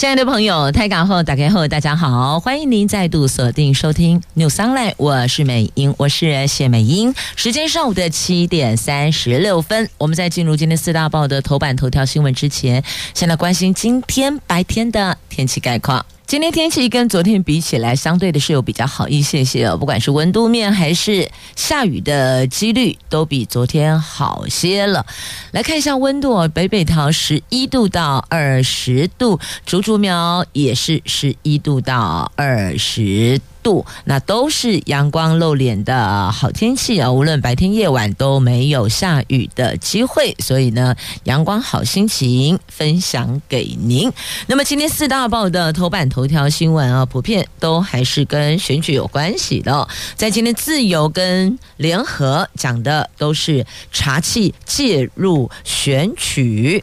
[0.00, 7.14] 亲爱的朋友，台港后打开后，大家好，欢迎您再度锁定收听 New Sunlight 我是美英，我是谢美英。
[7.36, 12.82] 时间上午的七点三十六分，我们在进入今天四大报的头版头条新闻之前，
[13.12, 16.06] 先来关心今天白天的天气概况。
[16.30, 19.76] 今天天气跟昨天比起来，相对的是有比较好一些些哦。
[19.76, 25.04] 不管是温度面还是下雨的几率，都比昨天好些了。
[25.50, 37.10] 来看一下温度哦，北北桃十一度到二十度，竹竹苗也是十一度到二十度，那都是阳光露脸的好天气啊！
[37.10, 44.10] 无论白天夜晚都没有下雨的机会，所以呢，阳光好心情分享给您。
[44.46, 49.88] 那么今天四大报的头版头条新闻啊，普遍都还是跟选举有关系的。
[50.16, 56.82] 在今天自由跟联合讲的都是查缉介入选举。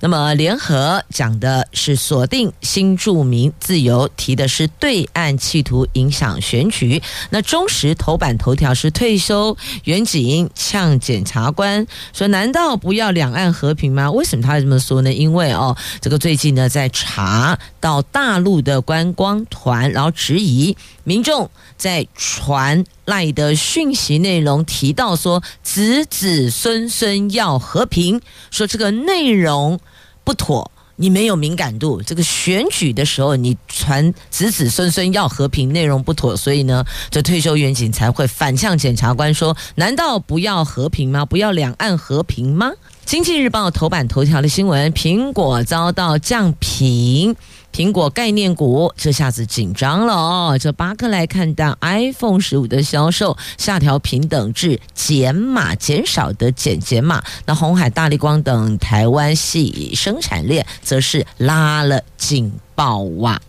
[0.00, 7.02] 那么，联合讲的是锁定新住民，自由提的是对岸企图影响选举。
[7.30, 14.08] 那中时头版头条是退休员警呛检察官，说难道不要两岸和平吗？
[14.12, 15.12] 为什么他这么说呢？
[15.12, 28.20] 因为哦，这个最近呢在查到大陆的观光团，然后质疑民众在传赖的讯息内容提到说子子孙孙要和平，
[28.50, 29.80] 说这个内容。
[30.24, 32.02] 不妥，你没有敏感度。
[32.02, 41.24] 这个选举的时候，你传子子孙孙要和平，内容不妥，所以呢，这退休员警才会反向检察官说：“难道不要和平吗？
[41.24, 42.72] 不要两岸和平吗？”
[43.06, 47.34] 经济日报头版头条的新闻：苹果遭到降评。
[47.72, 50.58] 苹果概念股这下子紧张了哦！
[50.60, 57.22] 这巴克来看到 iPhone 十五的销售下调平等至减码，减少的减减码。
[57.46, 63.40] 那红海、大立光等台湾系生产链则是拉了警报哇！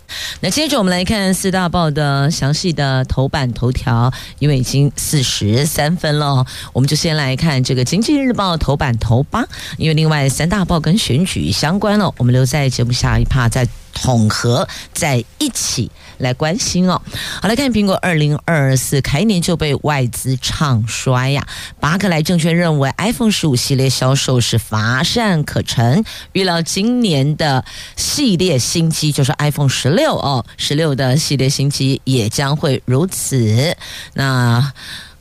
[0.42, 9.44] 那接着我们来看四大报的详细的头版头条，因为已经四十三分了，我们就先来看这个经济日报头版头八，
[9.78, 13.68] 因为另外三大报跟选举相关了，我们留在节目下一趴再。
[13.94, 17.02] 统合在一起来关心哦。
[17.42, 21.48] 好，来看苹果二零二四开年就被外资唱衰呀。
[21.80, 27.64] 巴克莱证券认为 iPhone 十五系列销售是乏善可陈，预料今年的
[27.96, 33.76] 系列新机就是 iPhone 十六哦，十六的系列新机也将会如此。
[34.14, 34.74] 那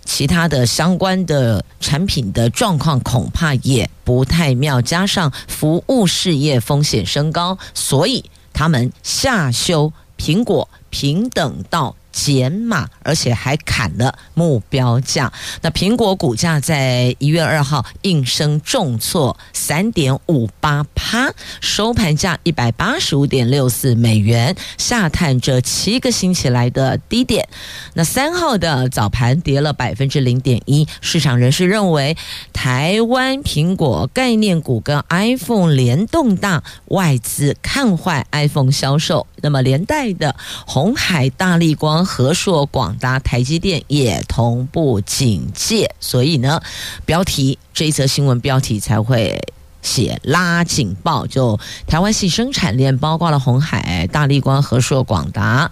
[0.05, 8.25] 其他的相关的产品的状况恐怕也不太妙，加上服务事业风险升高，所以。
[8.59, 15.33] 他们下修苹果平等到减码，而且还砍了目标价。
[15.63, 27.49] 那苹果股价在一月二号应声重挫三点五八趴，收盘价一百八十五点六四美元，下探这七个星期来的低点。
[27.95, 32.17] 那三号的早盘跌了百分之零点一，市场人士认为
[32.53, 40.35] 台湾苹果概念股跟 iPhone 联动大，外资看坏 iPhone 销售，那么连带的
[40.67, 41.98] 红海、大立光。
[42.05, 46.61] 和硕、广达、台积电也同步警戒，所以呢，
[47.05, 49.41] 标题这一则新闻标题才会
[49.83, 51.27] 写拉警报。
[51.27, 55.71] 就台湾系生产链，包括了红海、大立光、和硕、广达、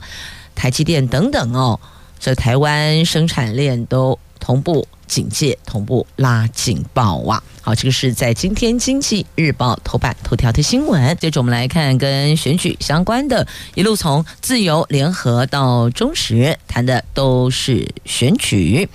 [0.54, 1.78] 台积电等等哦，
[2.18, 4.86] 这台湾生产链都同步。
[5.06, 7.40] 警戒同步拉警报哇！
[7.62, 11.16] 好，这个是在今天经济日报头版头条的新闻。
[11.18, 13.46] 接着我们来看跟选举相关的，
[13.76, 18.88] 一路从自由联合到中时，谈的都是选举。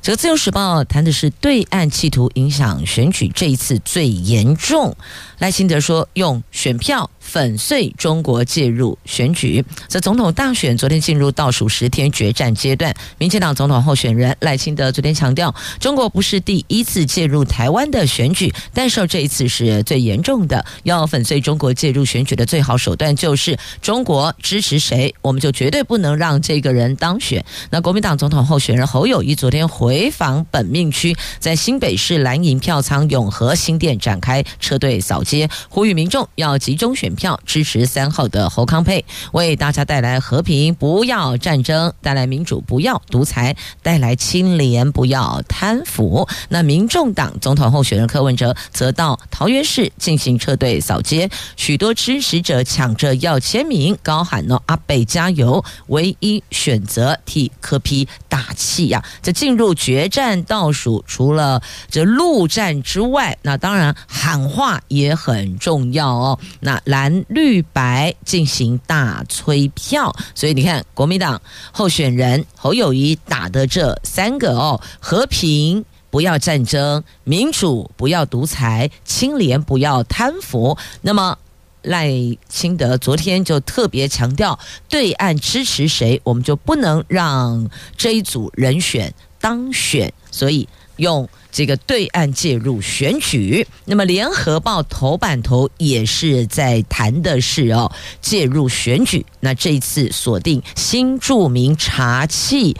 [0.00, 4.96] 这个自由时报谈的是对岸企图影响选举，这一次最严重。
[5.38, 7.10] 赖清德说用选票。
[7.24, 9.64] 粉碎中国介入选举。
[9.88, 20.64] 这总统大选昨天进入倒数十天决战阶段，民进党总统候选人赖清德昨天强调，中国不是第一次介入台湾的选举，但是这一次是最严重的。
[20.84, 27.44] 要粉碎中国介入选举的最好手段就是中国支持谁，我们就绝对不能让这个人当选。
[27.70, 46.28] 那国民党总统候选人侯友谊昨天回访本命区，在新北市蓝营票仓永和新店展开车队扫街，呼吁民众要集中选票支持三号的侯康沛，为大家带来和平，不要战争；带来民主，不要独裁；带来清廉，不要贪腐。
[46.48, 59.04] 那民众党总统候选人柯文哲则到桃园市进行车队扫街，许多支持者抢着要签名，高喊呢“阿贝加油”，唯一选择替柯批 打气呀。
[59.22, 66.38] 这进入决战倒数，除了这陆战之外，那当然喊话也很重要哦。
[66.60, 75.84] 那来蓝绿白进行大催票，所以你看国民党候选人侯友谊打的这三个哦，和平。
[76.08, 80.78] 不要战争，民主不要独裁，清廉不要贪腐。
[81.02, 81.36] 那么
[81.82, 82.08] 赖
[82.48, 84.56] 清德昨天就特别强调，
[84.88, 90.14] 对岸支持谁，我们就不能让这一组人选当选。
[90.30, 93.66] 所以用这个对岸介入选举。
[93.84, 99.24] 那么联合报头版头也是在谈的是哦，介入选举。
[99.40, 102.74] 那这一次锁定新著名查缉，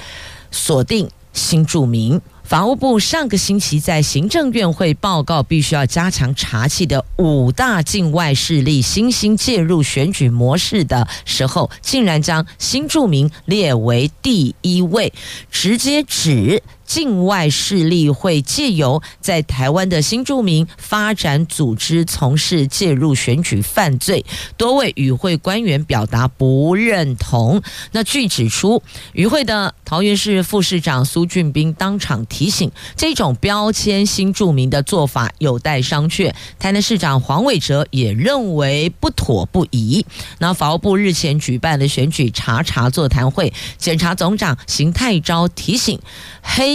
[0.51, 2.21] 锁定新著名。
[2.45, 15.11] 法务部上个星期在行政院会报告，必须要加强查缉的五大境外势力新兴介入选举模式的时候，竟然将新住民列为第一位，
[15.51, 16.63] 直接指。
[16.85, 24.25] 境外势力会借由在台湾的新住民发展组织从事介入选举犯罪，
[24.57, 27.63] 多位与会官员表达不认同。
[27.93, 28.83] 那据指出，
[29.13, 36.35] 与会的桃园市副市长苏俊斌当场提醒，这种标签新住民的做法有待商榷。
[36.59, 40.05] 台南市长黄伟哲也认为不妥不宜。
[40.39, 45.99] 那法务部日前举办的选举查查座谈会，检察总长邢泰昭提醒
[46.43, 46.74] 黑。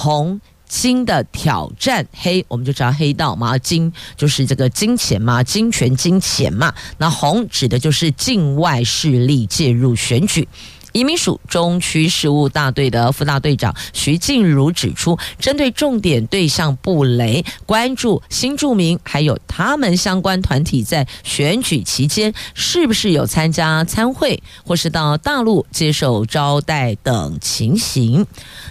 [0.00, 10.46] 红金的挑战，黑我们就知道黑道嘛，金就是这个金钱嘛，金权金钱嘛，那红指的就是境外势力介入选举。
[10.92, 28.26] 移民署中区事务大队的副大队长徐静茹指出，针对重点对象布雷，关注新住民还有他们相关团体在选举期间是不是有参加参会，或是到大陆接受招待等情形。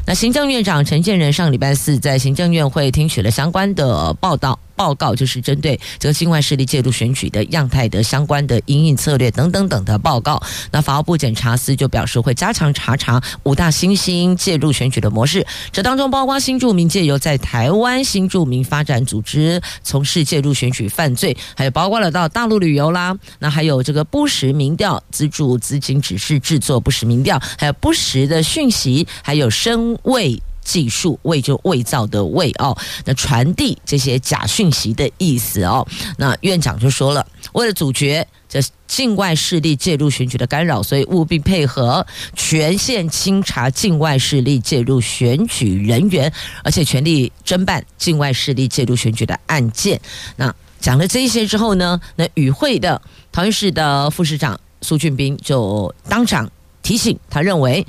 [0.07, 4.57] 那行政院长陈建仁上礼拜四在行政院会听取了相关的报道。
[4.77, 10.39] 报告就是针对这个境外势力介入选举的样态的相关的营运策略等等等的报告。
[10.71, 30.41] 那法务部检察司就表示会加强查查五大新兴介入选举的模式，这当中包括新住民借由在台湾新住民发展组织从事介入选举犯罪，还有包括了到大陆旅游啦，那还有这个不实民调资助资金指示制作不实民调，还有不实的讯息，还有声伪。
[30.67, 35.87] 技术伪就伪造的伪哦，那传递这些假讯息的意思哦。
[36.17, 42.05] 那院长就说了，为了阻绝这境外势力介入选举的干扰，所以务必配合
[42.35, 46.29] 全线清查境外势力介入选举人员，
[46.65, 49.97] 而且全力侦办境外势力介入选举的案件。
[50.35, 53.01] 那讲了这些之后呢，那与会的
[53.31, 56.51] 桃园市的副市长苏俊斌就当场
[56.83, 57.87] 提醒，他认为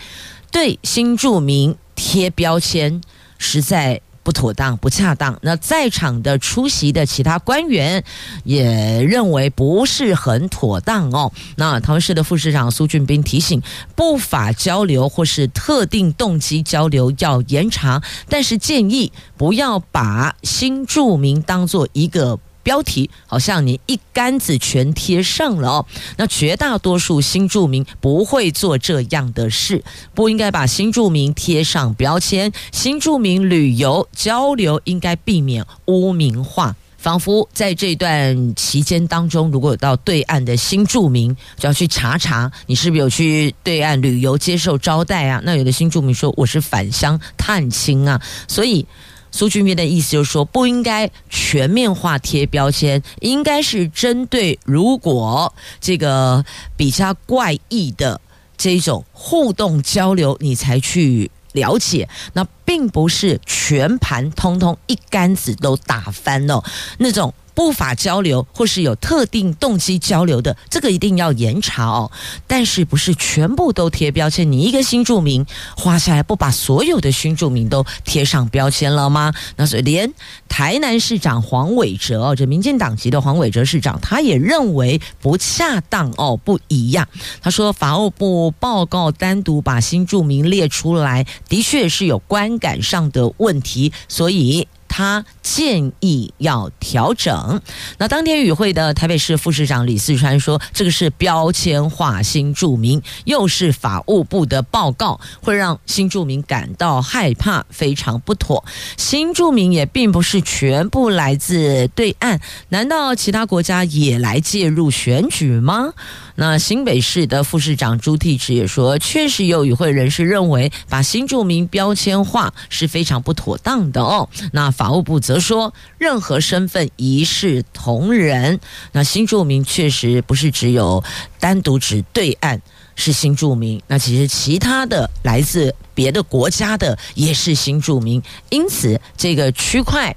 [0.53, 1.77] 对新住民。
[1.99, 3.01] 贴标签
[3.39, 5.37] 实在不妥当、不恰当。
[5.43, 8.05] 那在场的出席的其他官员
[8.45, 11.33] 也认为不是很妥当哦。
[11.57, 13.61] 那桃园市的副市长苏俊斌提醒，
[13.97, 22.39] 不法交流或是特定动机交流要严查，但是建议不要把新住民当做一个。
[22.69, 25.87] 标题好像你一竿子全贴上了哦，
[26.19, 29.83] 那绝大多数新住民不会做这样的事，
[30.13, 32.53] 不应该把新住民贴上标签。
[32.71, 45.41] 新住民旅游交流应该避免污名化，仿佛在这段期间当中，如果有到对岸的新住民，就要去查查你是不是有去对岸旅游接受招待啊？
[45.43, 48.87] 那有的新住民说我是返乡探亲啊，所以。
[49.31, 56.45] 苏俊斌的意思就是说，不应该全面化贴标签，应该是针对如果这个
[56.77, 58.21] 比较怪异的
[58.57, 66.63] 这种互动交流，你才去了解，那并不是全盘通通一竿子都打翻哦，
[66.99, 67.33] 那种。
[67.59, 72.09] 不法交流或是有特定动机交流的，这个一定要严查哦。
[72.47, 74.53] 但是不是全部都贴标签？
[74.53, 75.45] 你一个新住民
[75.77, 79.35] 花下来，不把所有的新住民都贴上标签了吗？
[79.57, 80.15] 那所以连
[80.49, 87.09] 台南市长黄伟哲哦，这民进党籍的黄伟哲市长，他也认为不恰当哦，不一样。
[87.43, 94.69] 他说法务部报告单独把新住民列出来，的确是有观感上的问题，所以。
[94.99, 97.61] 他建议要调整。
[97.99, 108.65] 那当天与会的台北市副市长李四川说：“这个是标签化新住民，又是法务部的报告，会让新住民感到害怕，非常不妥。
[108.97, 112.41] 新住民也并不是全部来自对岸，
[112.71, 115.93] 难道其他国家也来介入选举吗？”
[116.35, 128.61] 那新北市的副市长朱棣植也说：“确实有与会人士认为，把新住民标签化是非常不妥当的哦。”那法务部则说，任何身份一视同仁。
[128.93, 131.03] 那新住民确实不是只有
[131.41, 132.61] 单独指对岸
[132.95, 138.23] 是新住民，那其实其他的来自别的国家的也是新住民。
[138.51, 140.17] 因此，这个区块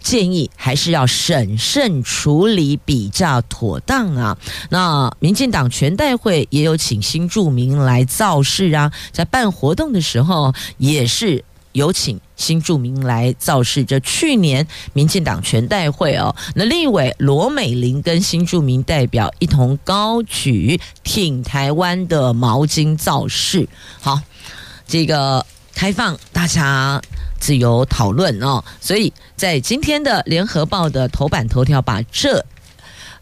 [0.00, 4.38] 建议还是要审慎处理比较妥当啊。
[4.70, 11.44] 那民进党全代会也有请新住民来造势啊，在办活动的时候也是。
[11.76, 13.84] 有请新住民来造势。
[13.84, 23.68] 这去年民进党全代会哦，那立委罗美玲跟新住民代表一同高举挺台湾的毛巾造势。
[24.00, 24.18] 好，
[24.88, 27.00] 这个开放大家
[27.38, 28.64] 自由讨论哦。
[28.80, 32.42] 所以在今天的联合报的头版头条，把这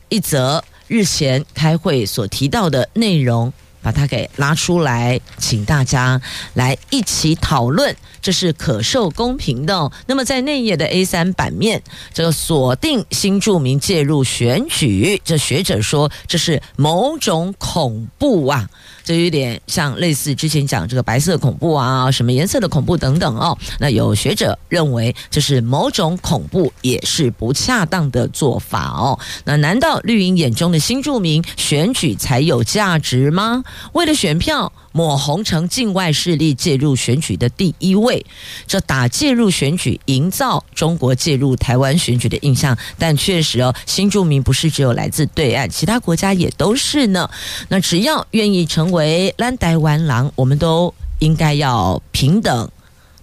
[0.08, 3.52] 一则日前开会所提到的内容，
[3.84, 6.20] 把它给拉出来，请大家
[6.54, 7.94] 来一起讨论。
[8.22, 9.92] 这是可受公平的。
[10.06, 11.82] 那么在内页的 A 三版面，
[12.14, 18.70] 这个锁定新著名介入选举，这学者说这是某种恐怖啊，
[19.04, 23.56] 这有点像类似之前讲这个白色恐怖啊，什么颜色的恐怖等等哦。
[23.78, 29.18] 那有学者认为这是某种恐怖，也是不恰当的做法哦。
[29.44, 33.62] 那难道绿营眼中的新住民选举才有价值吗？
[33.92, 34.72] 为了选票？
[34.96, 38.24] 抹红成境外势力介入选举的第一位，
[38.64, 42.78] 这打介入选举，营造中国介入台湾选举的印象。
[42.96, 47.28] 但确实哦，新住民不是只有来自对岸，其他国家也都是呢。
[47.66, 52.70] 那只要愿意成为咱台湾狼，我们都应该要平等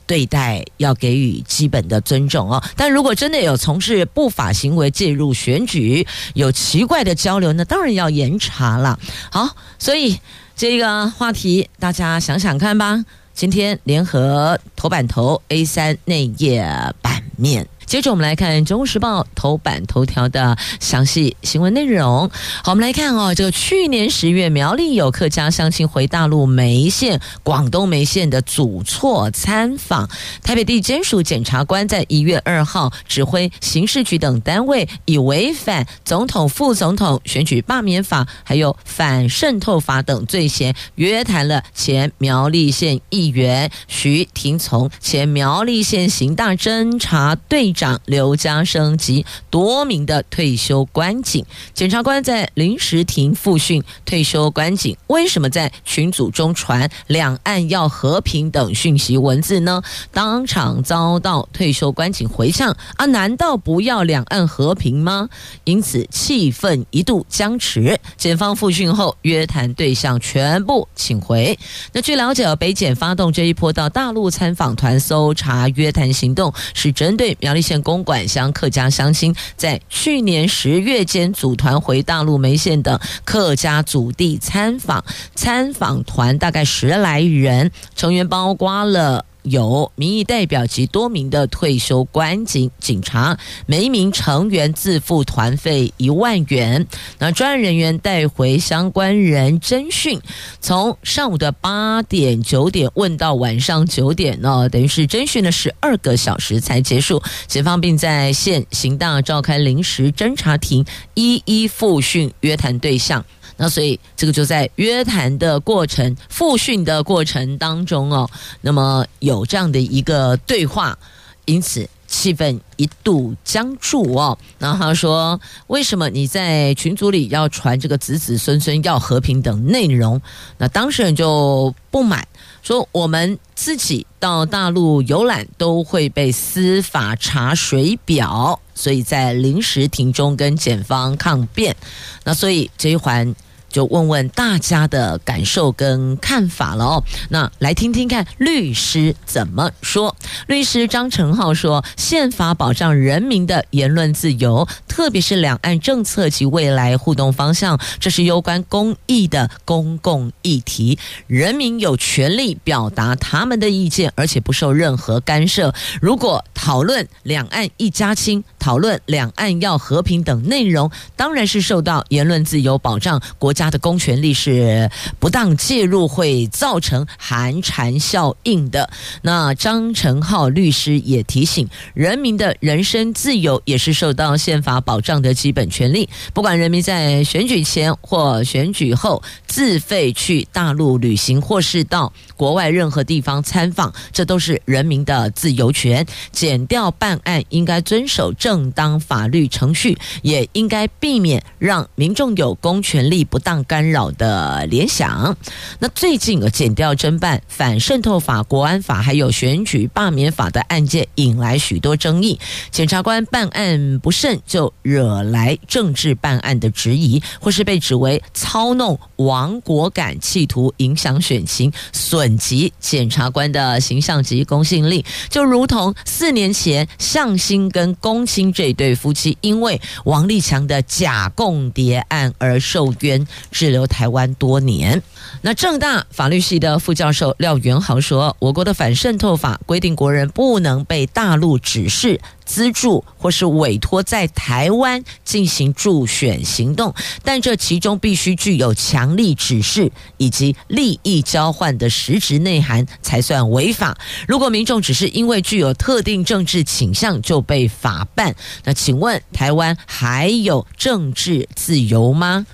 [0.06, 2.62] 对待，要给予基本的尊重哦。
[2.76, 9.00] 但如果真的有从事不法行为介入选举，有奇怪的交流，那当然要严查了。
[9.32, 10.20] 好，所以。
[10.62, 13.04] 这个话题，大家想想看吧。
[13.34, 16.64] 今天联合头版头 A 三内页
[17.02, 17.68] 版面。
[17.92, 22.32] 接着我们来看《中时报》头版头条的详细新闻内容。
[22.64, 30.10] 好，我们来看哦，这个去年十月，苗栗有客家乡亲回大陆梅县、广东梅县的祖措参访，
[30.42, 48.00] 台北地检署检察官在一月二号指挥刑事局等单位，以违反总统、副总统选举罢免法，还有反渗透法等罪嫌，约谈了前苗栗县议员徐廷从、前苗栗县刑大侦查队长。
[48.06, 59.82] 刘家生及多名的退休官警，检察官在临时庭复讯退休官警，为什么在群组中传两岸要和平等讯息文字呢？
[60.12, 65.30] 当场遭到退休官警回呛啊，难道不要两岸和平吗？
[65.64, 68.00] 因此气氛一度僵持。
[68.18, 71.58] 检方复讯后，约谈对象全部请回。
[71.94, 77.62] 那据了解，北检发动这一波到大陆参访团搜查约谈行动，是针对苗栗。
[77.62, 89.26] 县县公馆乡客家乡亲在去年十月间组团回大陆梅县等客家祖地参访，参访团大概十来人，成员包括了。
[89.44, 96.86] 有民意代表及多名的退休官警警察，每一名成员自付团费一万元。
[97.20, 100.20] 那专案人员带回相关人侦讯，
[100.60, 107.22] 从上午的八点九点问到晚上九点哦，等于是侦讯了十二个小时才结束。
[107.48, 113.26] 检方并在县刑大召开临时侦查庭，一一复讯约谈对象。
[113.58, 118.30] 那所以这个就在约谈的过程、复训的过程当中哦，
[118.62, 120.98] 那么有这样的一个对话，
[121.46, 124.38] 因此气氛一度僵住哦。
[124.60, 130.20] 然后他说：“为什么你在群组里要传这个子子孙孙要和平等内容？”
[130.58, 132.28] 那当事人就不满，
[132.62, 141.76] 说：“我们自己到大陆游览都会被司法查水表。”所以在临时庭中跟检方抗辩。
[142.24, 143.36] 那所以这一环。
[143.72, 147.04] 就问问大家的感受跟看法了哦。
[147.30, 150.16] 那来听听看律师怎么说。
[150.48, 161.00] 律师张成浩说：“宪法保障人民的言论自由，特别是两岸政策及未来互动方向，这是攸关公益的公共议题。
[161.28, 165.74] 人民有权利表达他们的意见，而且不受任何干涉。
[166.02, 173.22] 如果讨论两岸一家亲，讨论两岸要和平等内容，当然是受到言论自由保障。
[173.38, 174.90] 国。”家的公权力是
[175.20, 178.90] 不当介入，会造成寒蝉效应的。
[179.22, 186.10] 那张成浩律师也提醒，人民的人身自由也是受到宪法保障的基本权利。
[186.34, 196.04] 不管人民在选举前或选举后自费去大陆旅行，或是到国外任何地方参访，这都是人民的自由权。
[196.32, 203.51] 减掉办案应该遵守正当法律程序，也应该避免让民众有公权力不当。
[203.64, 205.36] 干扰的联想。
[205.80, 212.40] 那最近啊，检调侦办反渗透法、国安法，还有选举罢免法的案件，引来许多争议。
[212.70, 225.04] 检察官办案不慎，就惹来政治办案的质疑，或是被指为操弄亡国感，企图影响选情，损及检察官的形象及公信力。
[225.30, 233.26] 就如同四年前向心跟龚青这对夫妻，因为王立强的假共谍案而受冤。
[233.50, 235.02] 滞留台湾多年，
[235.42, 246.94] 那正大法律系的副教授廖元豪说：“我国的反渗透法规定，国人不能被大陆指示、资助或是委托在台湾进行助选行动，
[247.24, 253.98] 但这其中必须具有强力指示以及利益交换的实质内涵，才算违法。
[254.28, 262.46] 如果民众只是因为具有特定政治倾向就被法办，那请问台湾还有政治自由吗？”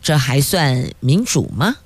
[0.00, 1.76] 这还算民主吗？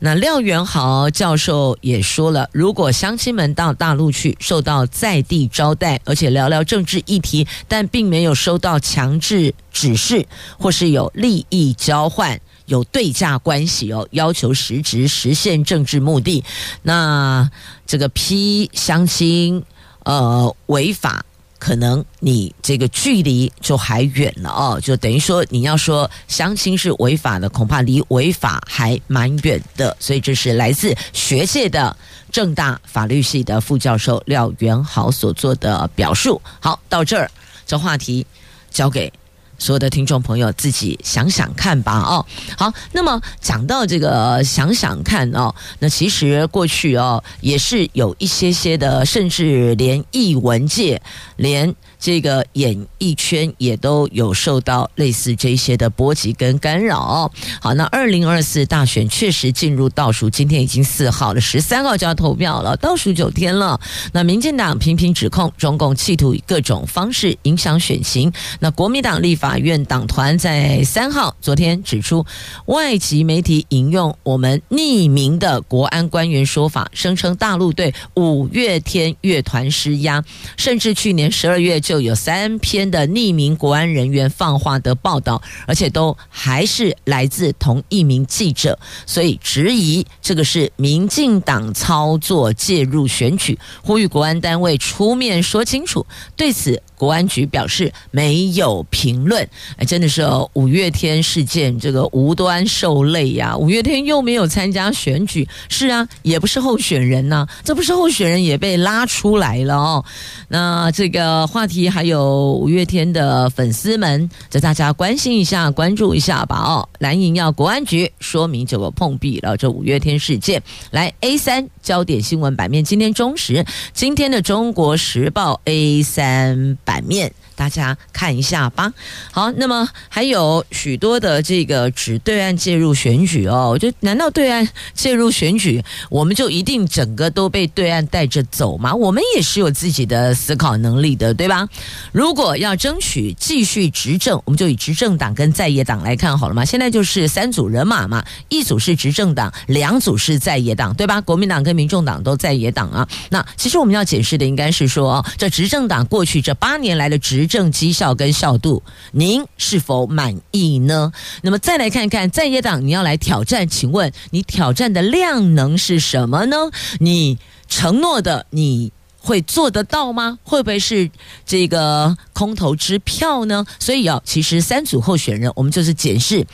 [0.00, 10.24] 那廖元豪教授也说了，如果乡亲们到大陆去，受到在地招待，而且聊聊政治议题，但并没有收到强制指示，
[10.56, 16.44] 或是有利益交换、有对价关系哦，要求实质实现政治目的，
[16.82, 17.50] 那
[17.84, 19.64] 这个批乡亲
[20.04, 21.24] 呃违法。
[21.58, 29.96] 可能你这个距离就还远了哦，就等于说你要说相亲是违法的，恐怕离违法还蛮远的。
[29.98, 31.96] 所以这是来自学界的
[32.30, 36.40] 正大法律系的副教授廖元豪所做的表述。
[36.60, 37.30] 好，到这儿，
[37.66, 38.24] 这话题
[38.70, 39.12] 交给。
[39.58, 42.24] 所有的听众朋友自己想想看吧哦，
[42.56, 51.02] 好，那么讲到这个想想看哦，那其实过去哦也是有一些些的，甚至连译文界
[51.36, 51.74] 连。
[51.98, 57.30] 这个演艺圈也都有受到类似这些的波及跟干扰。
[57.60, 63.80] 好，那二零二四大选确实进入倒数，今天已经四号了，十三号就要投票了，倒数九天了。
[64.12, 68.32] 那民进党频频指控中共企图以各种方式影响选情。
[68.60, 72.24] 那国民党立法院党团在三号昨天指出，
[72.66, 80.22] 外籍媒体引用我们匿名的国安官员说法，声称大陆对五月天乐团施压，
[80.56, 81.82] 甚至去年十二月。
[81.88, 96.04] 就有三篇的匿名国安人员放话的报道，而且都还是来自同一名记者，所以质疑这个是民进党操作介入选举，呼吁国安单位出面说清楚。
[96.36, 99.48] 对此，国安局表示没有评论。
[99.78, 103.56] 哎，真的是哦，五月天事件这个无端受累呀！
[103.56, 110.04] 五月天又没有参加选举，是啊，也不是候选人呐、这不是候选人也被拉出来了哦。
[110.48, 111.78] 那这个话题。
[111.88, 116.56] 还有五月天的粉丝们，这大家关心一下、关注一下吧。
[116.56, 120.60] 哦，蓝营要国安局说明这个碰壁了，这五月天事件。
[120.90, 127.32] 来 A 三焦点新闻版面，今天中时，今天的中国时报 A 三版面。
[127.58, 128.92] 大家看一下吧。
[129.32, 138.94] 好，那么还有许多的这个指对岸介入选举哦，就难道对岸介入选举，我们就一定整个都被对岸带着走吗？
[138.94, 141.68] 我们也是有自己的思考能力的，对吧？
[142.12, 146.64] 如果要争取继续执政，我们就以执政党跟在野党来看好了嘛。
[146.64, 151.20] 现在就是三组人马嘛，一组是执政党，两组是在野党，对吧？
[151.20, 153.08] 国民党跟民众党都在野党啊。
[153.30, 161.12] 那其实我们要解释的应该是说，这执政党过去这八年来的执政绩效跟效度，您是否满意呢？
[161.42, 166.56] 那么再来看看在野党，你要来挑战，请问你挑战的量能是什么呢？
[167.00, 170.38] 你承诺的，你会做得到吗？
[170.44, 171.10] 会不会是
[171.44, 173.66] 这个空头支票呢？
[173.80, 176.46] 所以哦，其实三组候选人，我们就是检视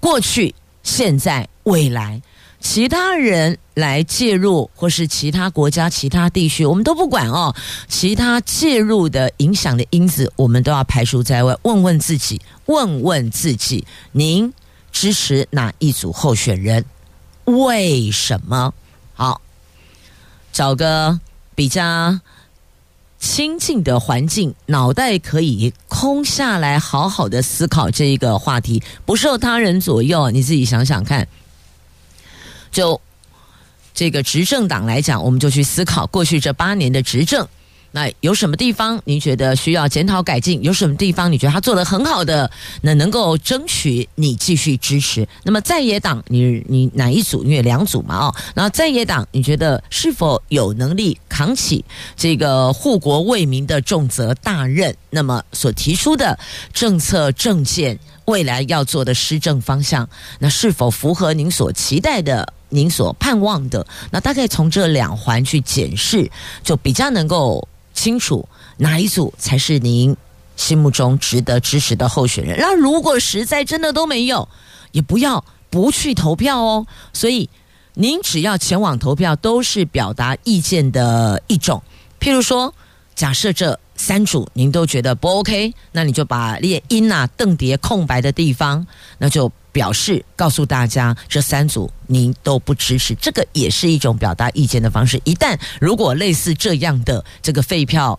[0.00, 2.20] 过去、现在、未来，
[2.60, 7.54] 其他人来介入，或是其他国家、其他地区，我们都不管哦。
[7.88, 11.56] 其他介入的影响的因子，我们都要排除在外。
[11.62, 14.52] 问问自己，问问自己，您
[14.92, 16.84] 支持哪一组候选人？
[17.46, 18.74] 为什么？
[19.14, 19.40] 好，
[20.52, 21.18] 找个
[21.54, 22.20] 比较
[23.18, 30.30] 清静的环境，脑袋可以空下来，好好的思考这一个话题，不受他人左右。
[30.30, 31.26] 你自己想想看，
[32.70, 33.00] 就
[33.94, 37.46] 这个执政党来讲，我们就去思考过去这八年的执政。
[37.92, 40.62] 那有什么地方您觉得需要检讨改进？
[40.62, 42.48] 有什么地方你觉得他做的很好的？
[42.82, 45.26] 那能够争取你继续支持。
[45.42, 47.42] 那么在野党，你你哪一组？
[47.42, 48.34] 因为两组嘛哦。
[48.54, 51.84] 然后在野党，你觉得是否有能力扛起
[52.16, 54.96] 这个护国为民的重责大任？
[55.10, 56.38] 那么所提出的
[56.72, 62.54] 政策政见，未来要做的施政方向，那是否符合您所期待的？
[62.70, 63.86] 您所盼望的？
[64.10, 66.30] 那大概从这两环去检视，
[66.64, 67.68] 就比较能够。
[67.92, 70.16] 清楚哪一组才是您
[70.56, 72.56] 心目中值得支持的候选人？
[72.58, 74.48] 那如果实在真的都没有，
[74.92, 76.86] 也不要不去投票哦。
[77.12, 77.50] 所以
[77.92, 81.82] 您只要前往投票，都是表达意见的一种。
[82.18, 82.72] 譬如说，
[83.14, 88.86] 假设这三组您都觉得不 OK，那你就把列音啊、邓蝶空白的地方，
[89.18, 89.52] 那就。
[89.72, 95.20] 表示告诉大家，这三组您都不支持，这个也是一种表达意见的方式。
[95.22, 98.18] 一旦如果类似这样的这个废票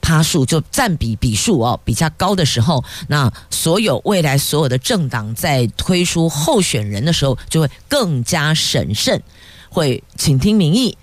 [0.00, 9.22] 趴数就占比比数哦比较高的时候，那所有未来所有的政党在推出候选人的时候，就会更加审慎，
[9.68, 10.98] 会倾听民意。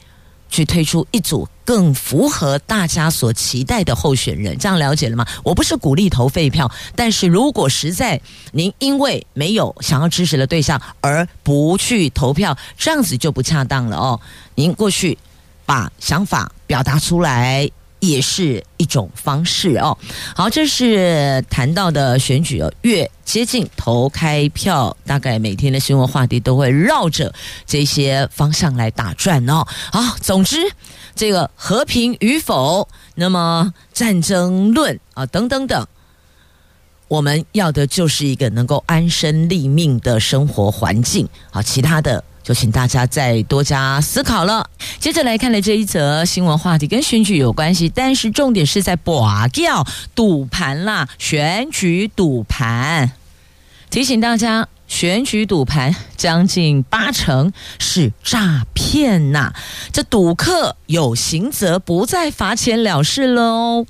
[0.51, 5.23] 去推出一组更符合大家所期待的候选人，这样了解了吗？
[5.43, 8.19] 我不是鼓励投废票，但是如果实在
[8.53, 14.19] 您因为没有想要支持的对象而不去投票，这样子就不恰当了哦。
[14.55, 15.15] 您过去
[15.63, 17.69] 把想法表达出来。
[18.01, 19.97] 也是一种方式哦。
[20.33, 27.33] 好，这是谈到的选举哦，越接近投开票，大概每天的新闻话题都会绕着
[27.65, 29.65] 这些方向来打转哦。
[29.91, 30.55] 好，总之
[31.15, 35.87] 这个和平与否，那么战争论啊等等等，
[37.07, 41.27] 我们要的就是一个能够安身立命的生活环境。
[41.51, 42.23] 好，其他的。
[42.41, 44.67] 就请大家再多加思考了。
[44.97, 53.11] 接着来看的这一则新闻话题跟选举有关系，但是重点是在拔掉赌盘啦，选举赌盘。
[53.91, 59.53] 提醒大家，选举赌盘将近八成是诈骗呐！
[59.93, 63.85] 这赌客有刑责，不再罚钱了事喽。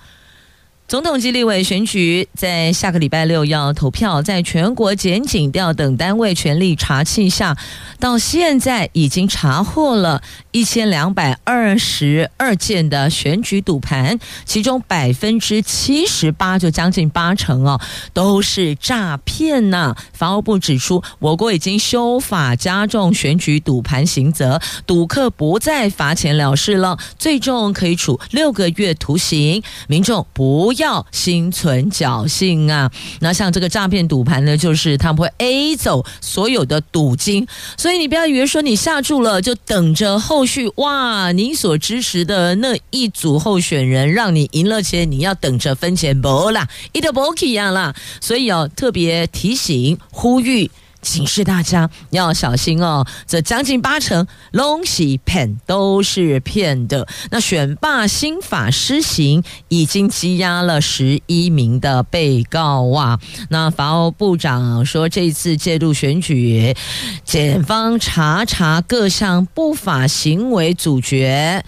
[0.87, 7.55] 总统及立委选举在下个礼拜六要投票，在全国检警调等单位全力查缉下，
[7.99, 17.79] 到现在已经查获了一千两百二十二件的选举赌盘，其中百分之七十八，就将近八成哦，
[18.13, 19.95] 都是诈骗呐。
[20.13, 32.91] 法务部指出，我国已经修法加重选举赌盘刑责，赌客不再罚钱了事了，最重可以处六个月徒刑，民众不要心存侥幸啊！
[33.19, 47.93] 那像这个诈骗赌盘呢，就是他们会 A 走所有的赌金，所以你不要以为说你下注了就等着后后续哇，你所支持的那一组候选人让你赢了钱，你要等着分钱不啦，一点不一样啦。
[48.21, 50.71] 所以哦，特别提醒呼吁。
[51.01, 53.05] 警示大家要小心哦！
[53.25, 57.07] 这将近八成拢是骗，都是骗的。
[57.31, 63.19] 那选罢新法施行，已经羁押了十一名的被告啊。
[63.49, 66.75] 那法务部长说，这次介入选举，
[67.23, 71.63] 检方查查各项不法行为，主角。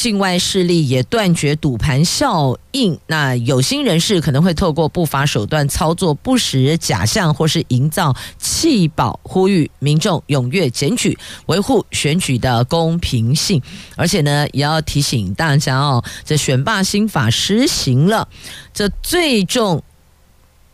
[0.00, 13.60] 境外势力也断绝赌盘效应，那有心人士可能会透过不法手段操作不实假象，或是营造弃保，呼吁民众踊跃检举，维护选举的公平性。
[13.94, 18.26] 而且呢，也要提醒大家哦，这选罢新法施行了，
[18.72, 19.82] 这最重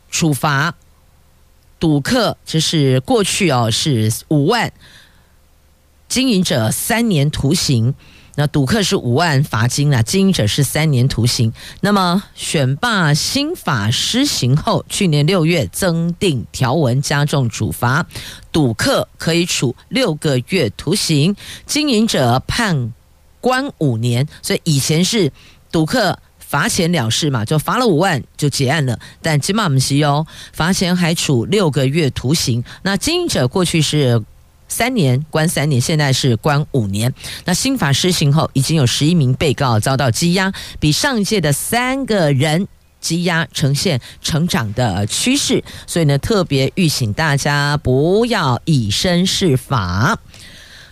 [0.09, 0.73] 处罚
[1.81, 4.73] 赌客，这是过去哦是五万，
[6.09, 7.93] 经营者三年徒刑。
[8.37, 11.53] 那赌客是五万罚金啊，经营者是三年徒刑。
[11.81, 18.07] 那么选罢新法施行后，去年六月增订条文，加重处罚，
[18.53, 22.93] 赌客可以处六个月徒刑，经营者判
[23.41, 24.29] 关五年。
[24.43, 25.33] 所以以前是
[25.73, 28.99] 赌客罚钱了事嘛，就罚了五万就结案了。
[29.23, 32.63] 但今嘛不是哦，罚钱还处六个月徒刑。
[32.83, 34.23] 那经营者过去是
[34.69, 37.13] 三年关三年，现在是关五年。
[37.45, 42.69] 那新法施行后，已经有十一名被告遭到羁押，比上一届的三个人。
[43.03, 50.19] 羁押呈现成长的趋势，所以呢，特别预请大家不要以身试法。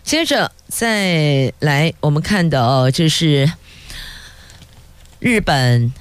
[0.04, 3.50] 接着再来，我们看的哦，就是
[5.18, 5.92] 日本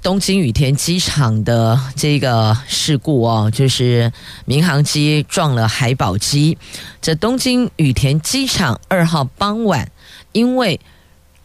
[0.00, 4.12] 东京羽田机场的这个事故哦，就是
[4.44, 6.56] 民航机撞了海保机。
[7.02, 9.90] 这东京羽田机场二号傍晚，
[10.32, 10.80] 因为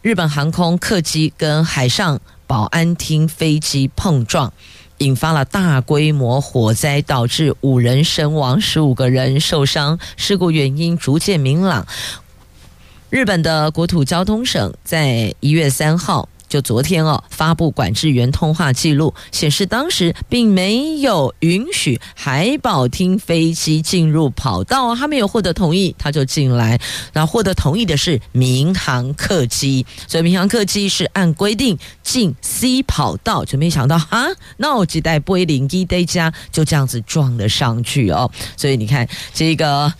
[0.02, 4.52] 日本航空客机跟海上保安厅飞机碰撞，
[4.98, 9.98] 引发了大规模火灾，导致五人身亡，十五个人受伤。
[10.16, 11.86] 事故原因逐渐明朗。
[13.10, 16.28] 日本的国土交通省在一月三号。
[16.54, 26.78] 就昨天哦，发布管制员通话记录，显示当时并没有允许海保厅飞机进入跑道，他没有获得同意，他就进来。
[27.12, 34.26] 那获得同意的是民航客机，所以民航客机是按规定进 C 跑道，就没想到啊，
[34.58, 38.30] 那我几代波音一代家就这样子撞了上去哦。
[38.56, 39.92] 所以你看这个。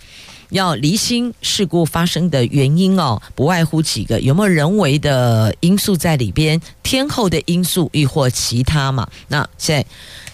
[0.49, 9.07] 要厘清事故发生的原因哦，不外乎几个，有没有人为的因素在里边，天候的因素，亦或其他嘛？
[9.27, 9.85] 那现在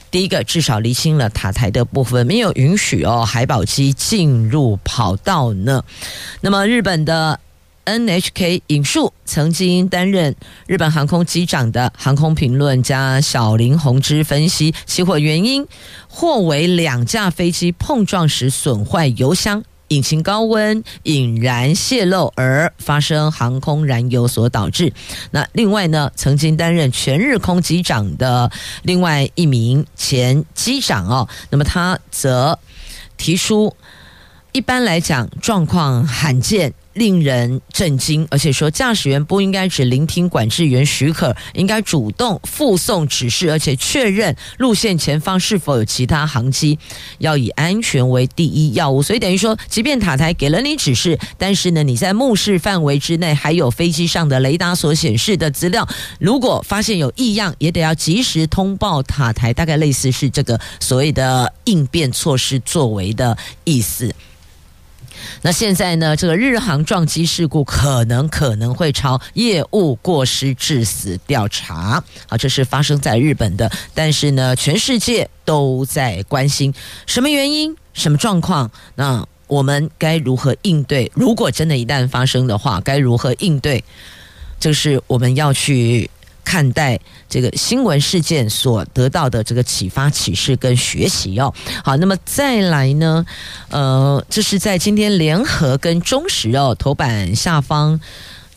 [0.09, 5.83] 第一个至少厘清了塔台的部分，没有允许哦海保机进入跑道呢。
[6.41, 7.39] 那么日本的
[7.85, 10.35] NHK 引述曾经担任
[10.67, 15.65] 日本航空机长的航空评论家小林宏之分析，起火原因
[16.07, 19.63] 或为两架飞机碰撞时损坏油箱。
[19.91, 24.93] 引擎高温引燃泄漏而发生航空燃油所导致。
[25.31, 28.49] 那另外呢，曾经担任全日空机长的
[28.83, 32.57] 另外一名前机长哦，那么他则
[33.17, 33.75] 提出，
[34.53, 36.73] 一般来讲状况罕见。
[36.93, 46.77] 令人震惊，而且说驾驶员不应该只聆听管制员许可，应该主动附送指示，而且确认路线前方是否有其他航机，
[47.19, 49.01] 要以安全为第一要务。
[49.01, 55.87] 所以等于说，即便塔台给了你指示，但是呢，你在目视范围之内还有飞机上的雷达所显示的资料，
[56.19, 64.13] 如果发现有异样，也得要及时通报塔台，大概类似是这个所谓的应变措施作为的意思。
[65.41, 72.03] 那现在呢，这个日航撞击事故可能可能会朝业务过失致死调查。
[72.27, 76.73] 好，这是发生在日本的，但是呢，全世界都在关心
[77.05, 78.69] 什么原因、什么状况？
[78.95, 81.11] 那我们该如何应对？
[81.15, 83.83] 如果真的一旦发生的话，该如何应对？
[84.59, 86.09] 就是我们要去。
[86.43, 86.99] 看待
[87.31, 91.53] 这个新闻事件所得到的这个启发、启示跟学习哦。
[91.81, 93.25] 好，那么再来呢？
[93.69, 97.97] 呃，这是在今天联合跟中时哦头版下方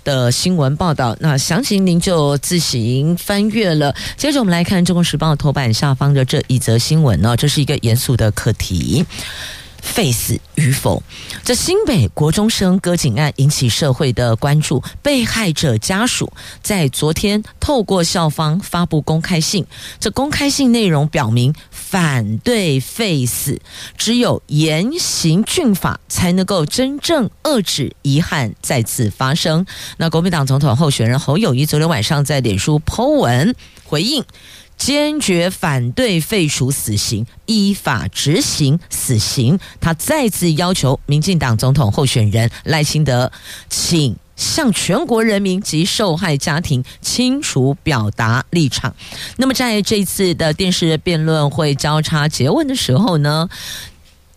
[0.02, 1.16] 的新闻报道。
[1.20, 3.94] 那详情您就自行翻阅了。
[4.16, 9.06] 接着我们来看《中国时报》头版下方的这一则新闻呢，这是一个严肃的课题。
[9.84, 11.00] 废死与否？
[11.44, 14.82] 这新北国中生割颈案引起社会的关注。
[15.02, 19.66] 被害者家属在昨天透过校方发布公开信，
[20.00, 23.60] 这公开信内容表明反对废死，
[23.96, 29.66] 只有严刑峻法才能够真正遏制遗憾再次发生。
[29.98, 34.24] 那国民党总统候选人侯友谊昨天晚上在脸书 PO 文回应。
[34.76, 39.58] 坚决反对废除死刑，依法执行死刑。
[39.80, 43.30] 他再次要求民进党总统候选人赖清德，
[43.70, 48.94] 请向全国人民及受害家庭清楚表达立场。
[49.36, 53.48] 那么，在这次的电视辩论会交叉结问的时候呢，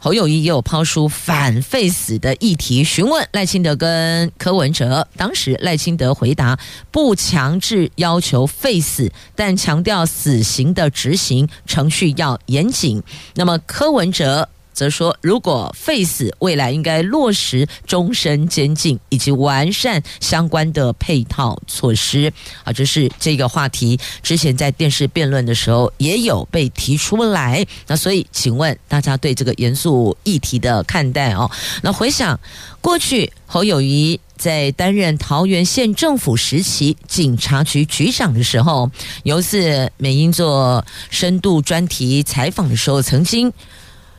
[0.07, 5.05] 侯友谊也有抛出反废死的议题，询问赖清德跟柯文哲。
[5.17, 6.57] 当时赖清德回答，
[6.91, 13.03] 不强制要求废死，但强调死刑的执行程序要严谨。
[13.35, 14.47] 那么柯文哲。
[14.77, 22.31] 则说，如果废死，未来应该落实终身监禁，以及完善相关的配套措施。
[22.63, 27.65] 啊，这是这个话题，之前在电视辩论的时候也有被提出来。
[27.87, 31.49] 那所以，请问大家对这个严肃议题的看待哦？
[31.81, 32.39] 那回想
[32.79, 38.91] 过去，侯友谊在担任桃园县政府时期警察局局长的时候，
[39.23, 43.51] 有一次美英做深度专题采访的时候，曾经。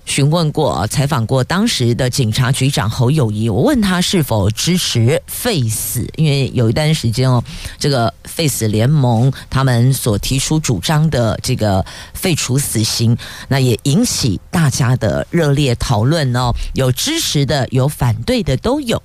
[0.08, 7.44] 询问过、采访过当时的警察局长侯友谊，我问他是否支持废死，因为有一段时间哦，
[7.78, 13.16] 这个废死联盟他们所提出主张的这个废除死刑，
[13.48, 19.00] 那也引起大家的热烈讨论哦，有支持的，有反对的都有。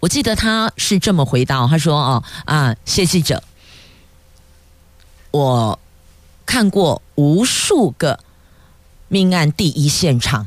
[0.00, 3.42] 我记得他是这么回答，他说：“哦啊，谢记者，
[5.30, 5.78] 我
[6.46, 8.18] 看过无数个
[9.08, 10.46] 命案第一现场，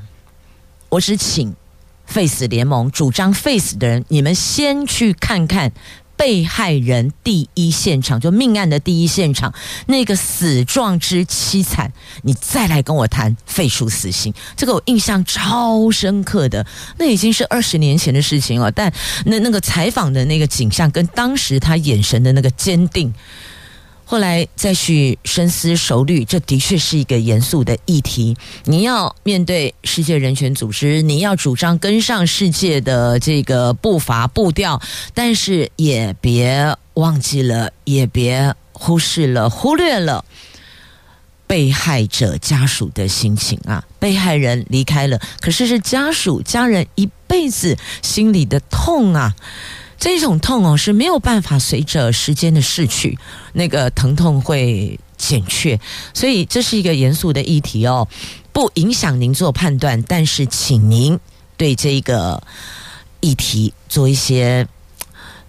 [0.90, 1.54] 我只请
[2.06, 5.72] 废死联盟主张废死的人，你们先去看看。”
[6.18, 9.52] 被害人第一现场，就命案的第一现场，
[9.88, 16.64] 那个死状之凄惨，你再来跟我谈废除死刑，这个我印象超深刻的。
[17.00, 18.94] 那已经是二十年前的事情了，但
[19.26, 23.12] 那那个采访的那个景象，跟当时他眼神的那个坚定。
[24.12, 28.36] 后来再去深思熟虑，这的确是一个严肃的议题。
[28.66, 34.82] 你要面对世界人权组织，你要主张跟上世界的这个步伐步调，
[35.14, 40.26] 但是也别忘记了，也别忽视了、忽略了
[41.48, 43.86] 被害者家属的心情啊！
[43.98, 49.34] 被害人离开了，可是是家属家人一辈子心里的痛啊！
[50.02, 53.20] 这种痛哦是没有办法随着时间的逝去，
[53.54, 55.80] 那个疼痛会减却，
[56.12, 58.08] 所以这是一个严肃的议题哦，
[58.52, 61.20] 不影响您做判断，但是请您
[61.56, 62.42] 对这个
[63.20, 64.68] 议题做一些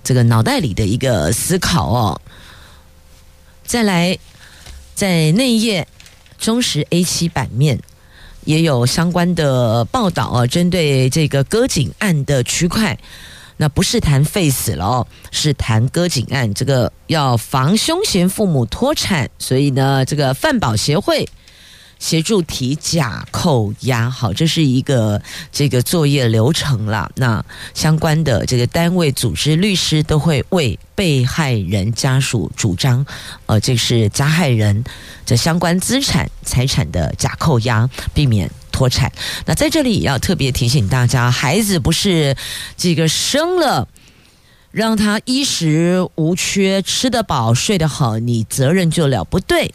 [0.05, 2.21] 这个脑袋里的一个思考哦。
[3.65, 4.19] 再来，
[4.95, 5.89] 在那一页
[6.39, 7.81] 中实 A 七版面
[8.45, 12.99] 也有相关的报道啊，针对这个割颈案的区块。
[13.63, 16.53] 那不是谈废死了哦，是谈割颈案。
[16.53, 21.29] 这个要防凶嫌父母脱产，所以呢，这个饭保协会
[22.01, 24.11] 协助提假扣押。
[24.11, 25.23] 好，这是一个
[25.53, 27.09] 这个作业流程了。
[27.15, 33.07] 那相关的这个单位、组织、律师都会为被害人家属主张，
[33.47, 34.83] 呃，这是加害人
[35.25, 38.51] 这相关资产财产的假扣押，避免。
[38.73, 39.13] 脱产，
[39.47, 42.35] 那在这里也要特别提醒大家，孩子不是
[42.77, 43.87] 这个生了，
[44.73, 49.73] 让他衣食无缺，吃得饱，睡得好，你责任就了不对。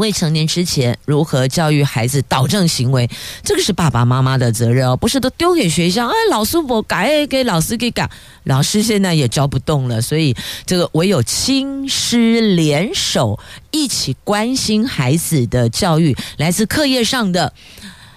[0.00, 3.08] 未成年之前如何教育孩子导正行为，
[3.44, 6.06] 这个是爸爸妈妈的责任哦，不是都丢给学校？
[6.06, 8.10] 哎，老师我改，给老师给改，
[8.44, 10.34] 老师现在也教不动了，所以
[10.64, 13.38] 这个唯有亲师联手，
[13.70, 17.52] 一起关心孩子的教育，来自课业上的。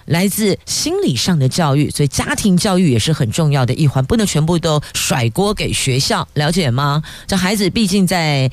[0.06, 7.02] 来自心理上的教育，所以家庭教育也是很重要的一环，不能全部都甩锅给学校，了解吗？
[7.26, 8.50] 这孩子毕竟在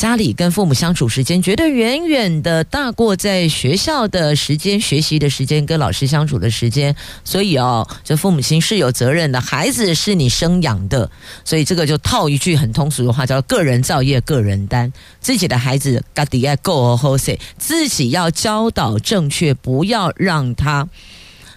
[0.00, 11.10] 家里跟父母相处时间，绝对远远的大过在学校的时间、学习的时间、跟老师相处的时间，所以哦，这父母亲是有责任的，孩子是你生养的，
[11.44, 14.90] 所以这个就套一句很通俗的话，叫“个人造业，个人担”。
[15.20, 20.88] 自己的孩子，家己爱顾好势，自己要教导正确，不要让他。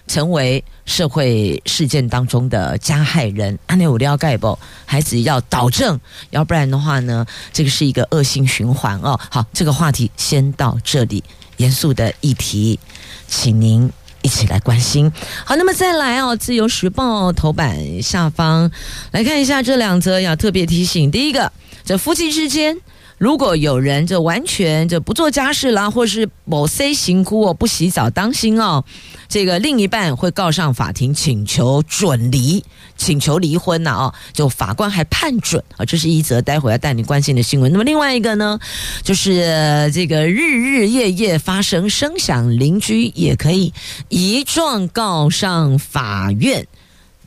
[0.06, 4.58] 成为社会事件当中的加害人，安内有了解不？
[4.84, 5.98] 孩子要导正，
[6.30, 9.18] 要不然的话呢，这个是一个恶性循环哦。
[9.30, 11.24] 好，这个话题先到这里，
[11.56, 12.78] 严肃的议题，
[13.26, 13.90] 请您
[14.22, 15.10] 一起来关心。
[15.44, 18.70] 好，那么再来哦，《自由时报》头版下方
[19.10, 21.50] 来看一下这两则，要特别提醒：第一个，
[21.84, 22.78] 这夫妻之间。
[23.16, 28.84] 如果有人就完全就不做家事啦，或是某 C 型哭哦，不洗澡，当心哦，
[29.28, 32.64] 这个另一半会告上法庭，请求准离，
[32.96, 37.70] 请求离婚呐哦，就法官还判准啊，这是一则待会要带你关心的新闻。
[37.70, 38.58] 那么另外一个呢，
[39.02, 43.72] 就是这个日日夜夜发生声响，邻居也可以
[44.08, 46.66] 一状告上法院，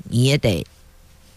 [0.09, 0.65] 你也得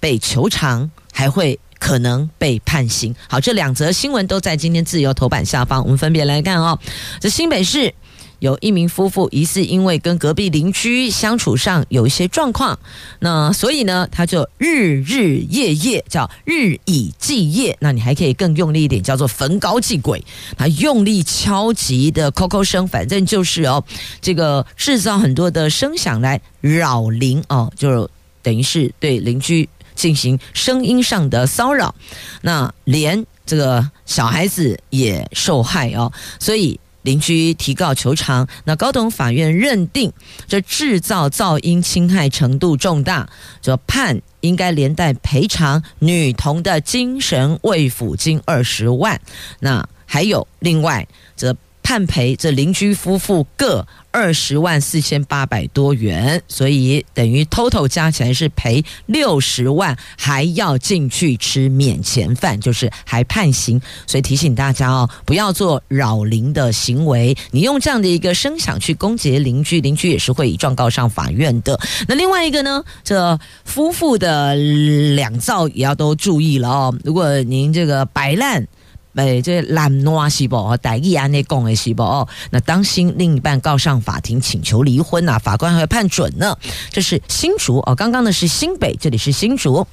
[0.01, 1.59] 被求偿，还会。
[1.81, 3.13] 可能被判刑。
[3.29, 6.79] 好，这两则新闻都在今天自由头版下方，我们分别来看哦。
[7.19, 7.93] 这新北市
[8.39, 12.79] 有一名夫妇疑似因为跟隔壁邻居相处上有一些状况，
[13.19, 20.23] 那所以呢，他就日日夜夜叫日以继夜，那你还可以更用力一点，叫做焚高继鬼，
[20.57, 23.83] 他用力敲击的扣扣声，反正就是哦，
[24.21, 28.09] 这个制造很多的声响来扰邻哦，就
[28.43, 29.69] 等于是对邻居。
[30.01, 31.95] 进行声音上的骚扰，
[32.41, 38.49] 那连这个小孩子也受害哦，所以邻居提告求偿。
[38.65, 40.11] 那高等法院认定
[40.49, 43.29] 这制造噪音侵害程度重大，
[43.61, 49.21] 就判应该连带赔偿女童的精神慰抚金二十万。
[49.59, 51.55] 那还有另外则。
[51.83, 63.81] 判赔这邻居夫妇各二十万四千八百多元，所以等于 total 加起来是赔六十万，还要进去吃免钱饭，就是还判刑。
[64.07, 67.37] 所以提醒大家哦，不要做扰邻的行为。
[67.53, 71.79] 你用这样的一个声响去攻击邻居，邻居也是会以状告上法院的。
[72.09, 76.99] 那另外一个呢，这夫妇的两造也要都注意了哦。
[77.05, 78.67] 如果您这个摆烂。
[79.15, 80.57] 哎，这懒惰是不？
[80.57, 82.03] 哦，歹意安内讲的是不？
[82.03, 86.57] 哦，那当心另一半告上法庭请求离婚呐，法官还会判准呢。
[86.91, 89.87] 这是新竹哦，刚刚的是新北，这里是新竹。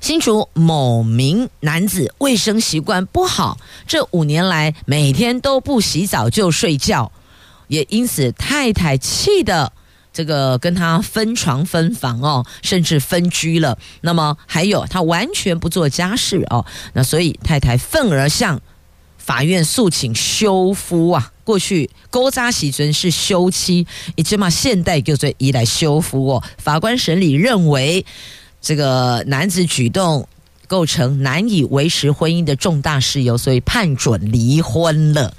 [0.00, 7.12] 新竹某名男子卫生习惯不好，这五年来每天都不洗澡就睡觉，
[7.68, 9.72] 也因此太太气的。
[10.12, 13.78] 这个跟他分床分房哦，甚至分居了。
[14.02, 18.60] 那么还有他完全不做家事哦，那所以太太愤而向
[19.16, 21.32] 法院诉请休夫啊。
[21.44, 26.42] 过去勾扎喜尊是休妻，以及嘛现代就做以来休夫哦。
[26.58, 28.04] 法官审理认为，
[28.60, 30.28] 这个男子举动
[30.68, 35.34] 构成难以维持婚姻的重大事由，所以判准离婚了。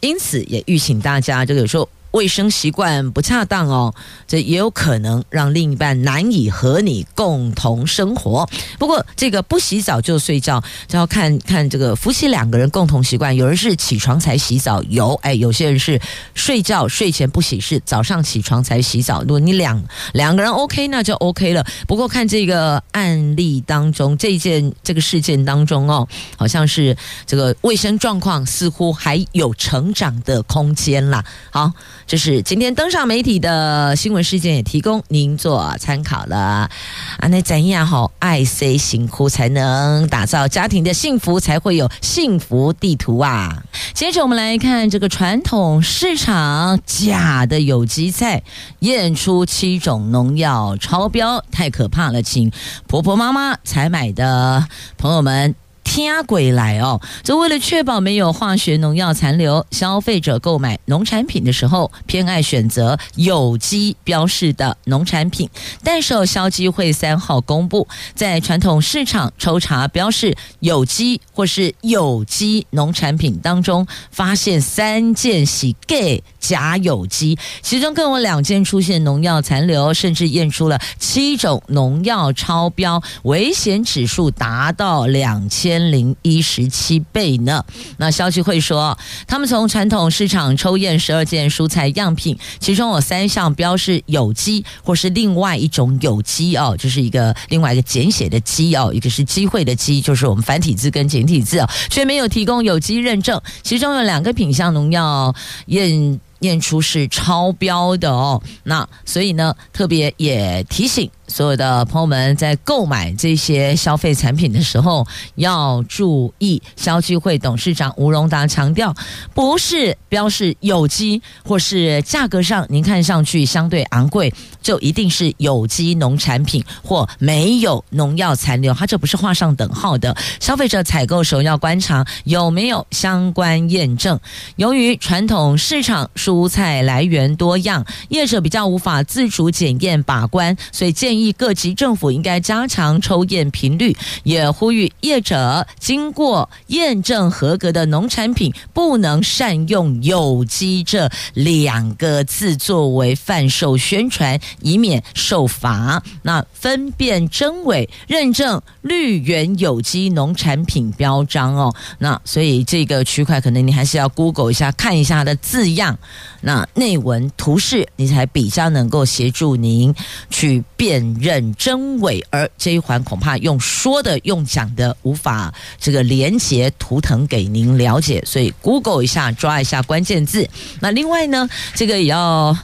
[0.00, 1.88] 因此也预请大家，这个有时候。
[2.14, 3.92] 卫生习惯不恰当哦，
[4.28, 8.48] 这也有可能让另一半难以和你共同生活。
[8.78, 13.34] 不过，这个不洗澡就睡觉，就要看看这个夫妻两个人共同习惯。
[13.34, 16.00] 有人是起床才洗澡，有哎，有些人是
[16.34, 19.22] 睡觉睡前不洗，是早上起床才洗澡。
[19.22, 21.66] 如果你两两个人 OK，那就 OK 了。
[21.88, 26.06] 不过看这个案例当中，这件这个事件当中哦，
[26.38, 26.96] 好像是
[27.26, 31.24] 这个卫生状况似乎还有成长的空间啦。
[31.50, 31.72] 好。
[32.06, 36.70] 这是今天登上媒体的新闻事件，也提供您做参考了。
[37.18, 43.62] 啊，那怎样好爱惜辛苦，才能打造家庭的幸福，才会有幸福地图啊！
[43.94, 48.42] 接着我们来看这个传统市场假的有机菜
[48.80, 52.52] 验出七种农药超标，太可怕了，请
[52.86, 54.66] 婆婆妈妈采买的
[54.98, 55.54] 朋友们。
[55.94, 57.00] 听鬼来哦！
[57.22, 65.48] 就为了确保没有化学农药残留，消费者购买农产品的时候偏爱选择有机标示的农产品。
[65.84, 67.86] 但是消基会三号公布，
[68.16, 85.83] 在传统市场抽查标示有机或是有机农产品当中，发现三件喜 gay 假有机，其中更有两件出现农药残留，甚至验出了七种农药超标，危险指数达到两千。
[85.90, 87.64] 零一十七倍呢？
[87.96, 103.40] 那消息会说，他们从传统市场抽验十二件蔬菜样品，其中有三项标示有机，或是另外一种有机哦，就是一个另外一个简写的机哦，一个是机会的机，就是我们繁体字跟简体字哦，却没有提供有机认证。
[103.62, 105.34] 其中有两个品项农药
[105.66, 108.42] 验验出是超标的哦。
[108.64, 111.10] 那所以呢，特别也提醒。
[111.26, 115.06] 所有的朋友们在购买这些消费产品的时候
[115.36, 116.62] 要注意。
[116.76, 118.94] 消基会董事长吴荣达强调，
[119.32, 130.14] 不是标示有机或是价格上您看上去相对昂贵，就一定是有机农产品或没有农药残留，它这不是画上等号的。
[130.40, 134.18] 消费者采购时候要观察有没有相关验证。
[134.56, 141.32] 由于传统市场蔬菜来源多样，业者比较无法自主检验把关，所以建议。
[141.32, 156.02] 各级政府应该加强抽验频率，也呼吁业者经过验证合格的农产品不能善用“有机”这两个字作为贩售宣传，以免受罚。
[156.22, 161.74] 那分辨真伪，认证绿源有机农产品标章哦。
[161.98, 165.98] 那所以这个区块可能你还是要 Google 一下，看一下它的字样，
[166.44, 169.94] 那内文图示，你才比较能够协助您
[170.30, 170.94] 去辨。
[171.24, 180.46] 认真伪，而这一环恐怕用说的、用讲的无法这个连接图腾给您了解，所以 Google 一下，抓一下关键字。
[180.80, 182.54] 那另外呢，这个也要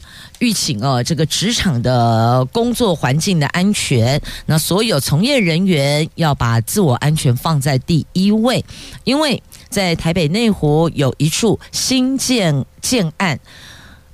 [0.40, 8.64] 预请哦，这个职场的工作环境的安全，那所有从业人员要把自我安全放在第一位，
[9.04, 13.40] 因为在台北内湖有一处新建建案。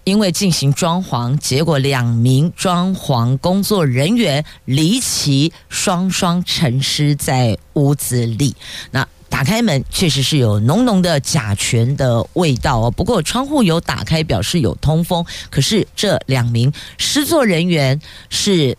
[0.05, 8.55] 因为进行装潢，结果两名装潢工作人员离奇双双沉尸在屋子里。
[8.93, 12.89] 那打开门，确实是有浓浓的甲醛的味道哦。
[12.93, 15.27] 不过窗户有打开，表示有通风。
[15.51, 18.01] 可是这两名失作人员
[18.31, 18.79] 是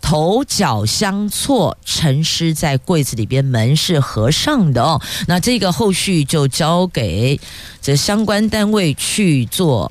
[0.00, 5.00] 头脚相错，陈尸在柜子里边，门是合上的哦。
[5.26, 7.40] 那这个后续就交给
[7.80, 9.90] 这相关单位去做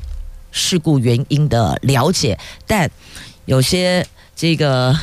[0.51, 2.89] 事故原因的了解，但
[3.45, 4.97] 有些这个。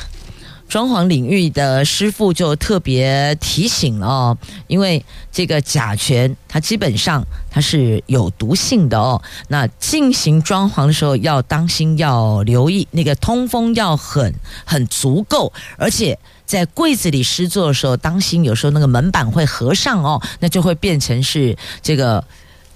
[0.72, 9.20] 装潢领域的师傅就特别提醒了哦，因为这个甲醛它基本上它是有毒性的哦。
[9.48, 22.24] 那进行装潢的时候要当心，要留意那个通风要很很足够，而且在柜子里施作的时候，当心有时候那个门板会合上哦，那就会变成是这个。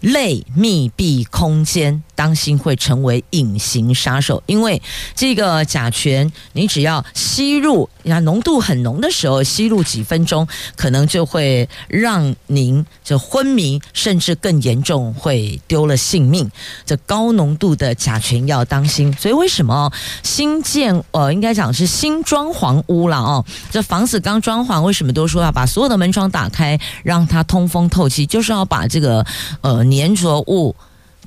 [0.00, 4.42] 类密闭空间，当心会成为隐形杀手。
[4.46, 4.82] 因为
[5.14, 16.50] 这个甲醛，你只要吸入，那浓度很浓的时候，吸入几分钟，可能就会让您就昏迷，甚至更严重，会丢了性命。
[16.84, 19.14] 这高浓度的甲醛要当心。
[19.16, 19.92] 所以为什么
[20.22, 23.44] 新建呃，应该讲是新装潢屋了哦？
[23.70, 29.24] 这房子刚装潢，为什么都说要把所有的门窗打开，让它通风透气，就是要把这个
[29.60, 29.86] 呃。
[29.86, 30.74] 粘着物、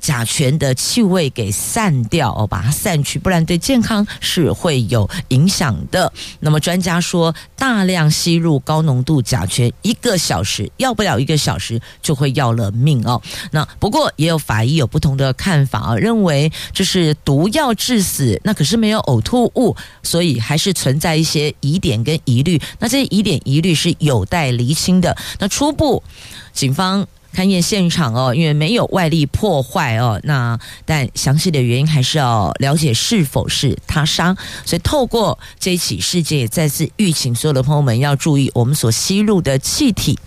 [0.00, 6.12] 甲醛的气味给散掉哦，把它散去，不然对健康是会有影响的。
[6.40, 13.20] 那么专家说，大量吸入高浓度甲醛，一个小时要不了一个小时就会要了命哦。
[13.52, 22.60] 那不过也有法医有不同的看法啊，认为这是毒药致死，那可是没有呕吐物，所以还是存在一些疑点跟疑虑。
[22.78, 25.16] 那这些疑点疑虑是有待厘清的。
[25.38, 26.02] 那初步
[26.52, 27.06] 警方。
[27.34, 34.36] 勘验现场哦，因为没有外力破坏哦，那但详细的原因还是要了解是否是他杀。
[34.64, 40.18] 所以透过这一起事件，也再次预请所有的朋友们要注意我们所吸入的气体。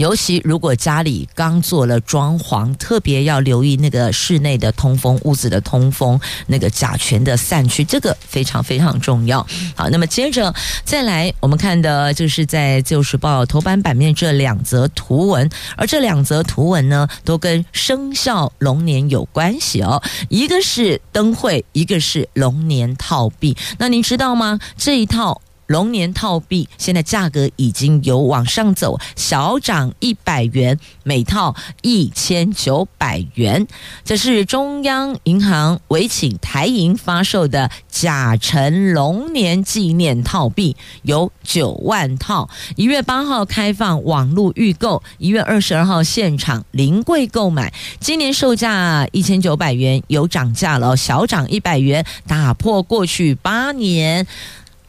[0.00, 9.46] 尤其如果家里刚做了装潢，特别要留意那个室内的通风、屋子的通风、那个甲醛的散去，这个非常非常重要。
[9.76, 10.54] 好，那么接着
[10.86, 15.46] 再来，我们看的就是在《自由时报》头版版面这两则图文，
[15.76, 20.02] 而这两则图文呢，都跟生肖龙年有关系哦。
[20.30, 23.54] 一个是灯会，一个是龙年套币。
[23.76, 24.58] 那您知道吗？
[24.78, 25.42] 这一套。
[25.70, 33.64] 龙年套币现在价格已经有往上走，小涨一百元，每套一千九百元。
[34.04, 42.50] 这是中央银行委请台银发售的甲辰龙年纪念套币，有九万套。
[42.74, 47.72] 一月八号开放网络预购，一月二十二号现场临柜购买。
[48.00, 54.26] 今年售价一千九百元，有涨价了，小涨一百元，打破过去八年。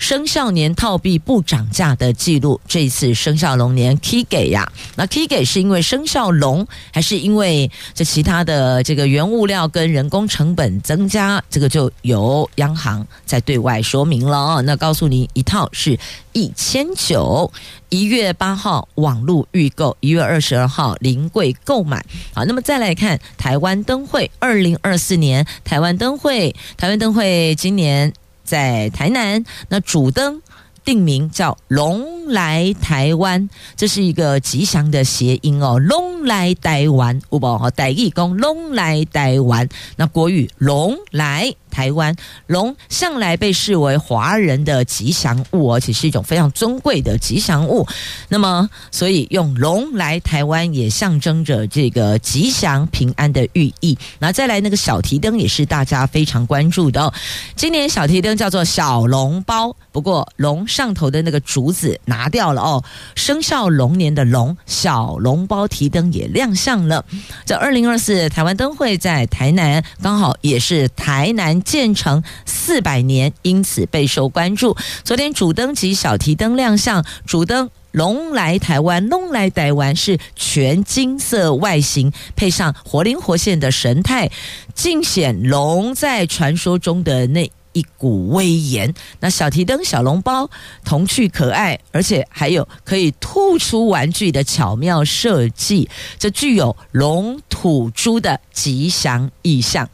[0.01, 4.69] 生肖年套币不涨价的记录，这一次生肖龙年 K 给呀？
[4.95, 11.41] 那 K 给是因为生肖龙，还是因为这其他的这个原物料跟人工成本增加？
[11.51, 14.61] 这个就由央行在对外说明了哦。
[14.63, 15.95] 那告诉你，一套是
[16.33, 17.51] 一千九，
[17.89, 22.03] 一月八号网络预购，一月二十二号临柜购买。
[22.33, 28.11] 好，那么再来看台湾灯会，二零二四年台湾灯会，台湾灯会今年。
[28.51, 30.41] 在台南，那主灯
[30.83, 35.77] 定名叫“龙来台湾”，这是一个吉祥的谐音哦。
[35.79, 39.67] “龙来台湾”，五宝哈台语讲“龙来台湾”，
[39.97, 41.53] 那国语“龙来”。
[41.71, 42.13] 台湾
[42.47, 47.87] 龙向来被视为华人的吉祥物，而且是一种非常尊贵的吉祥物。
[48.27, 53.97] 那么，所以用龙来台湾也象征着这个吉祥平安的寓意。
[54.19, 57.13] 那再来那个小提灯也是大家非常关注的哦。
[57.55, 62.83] 今年小提灯叫做小笼包，不过龙上头的那个竹子拿掉了哦。
[63.15, 67.05] 生肖龙年的龙小笼包提灯也亮相了。
[67.45, 71.51] 这二零二四台湾灯会在台南，刚好也是台南。
[71.61, 74.77] 建成四百年，因此备受关注。
[75.03, 84.29] 昨天主灯及小提灯亮相，主灯龙来台湾，龙来台湾是全金色外形，配上活灵活现的神态，
[84.73, 88.93] 尽显龙在传说中的那一股威严。
[89.19, 90.49] 那小提灯、小笼包
[90.83, 99.89] 童趣可爱，而且还有可以吐出玩具的巧妙设计，这具有龙吐珠的吉祥意象。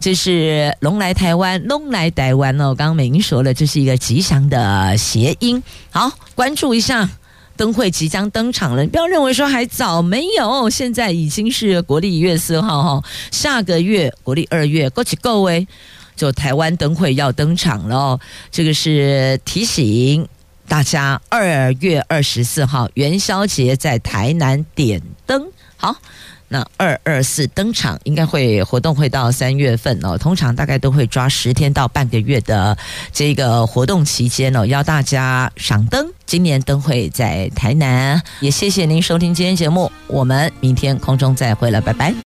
[0.00, 2.72] 这是龙来台湾，龙来台湾哦。
[2.72, 5.60] 刚刚美英说了，这是一个吉祥的谐音。
[5.90, 7.10] 好，关注一下
[7.56, 8.82] 灯会即将登场了。
[8.82, 13.08] 你不要认为说还早，没有，现在已经是国历一月四号哈。
[13.32, 15.66] 下个月国历二月，过去各位
[16.18, 18.20] 就台湾灯会要登场了。
[18.50, 20.28] 这个是提醒
[20.68, 25.50] 大家，二月二十四号元宵节在台南点灯。
[25.78, 25.96] 好。
[26.50, 30.16] 那二二四登场，应该会活动会到三月份哦。
[30.16, 32.74] 通常大概都会抓十天到半个月的
[33.12, 36.10] 这个活动期间哦，邀大家赏灯。
[36.24, 42.27] 今年灯会在台南，也谢谢您收听今天节目，我们明天空中再会了，拜拜。